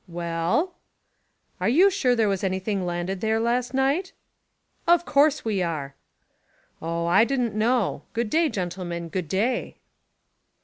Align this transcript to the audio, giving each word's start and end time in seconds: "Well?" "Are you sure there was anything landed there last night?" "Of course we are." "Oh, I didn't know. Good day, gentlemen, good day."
"Well?" 0.07 0.73
"Are 1.59 1.69
you 1.69 1.91
sure 1.91 2.15
there 2.15 2.27
was 2.27 2.43
anything 2.43 2.87
landed 2.87 3.21
there 3.21 3.39
last 3.39 3.71
night?" 3.71 4.13
"Of 4.87 5.05
course 5.05 5.45
we 5.45 5.61
are." 5.61 5.93
"Oh, 6.81 7.05
I 7.05 7.23
didn't 7.23 7.53
know. 7.53 8.01
Good 8.13 8.31
day, 8.31 8.49
gentlemen, 8.49 9.09
good 9.09 9.27
day." 9.29 9.77